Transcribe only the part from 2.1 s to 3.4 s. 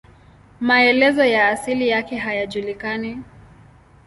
hayajulikani.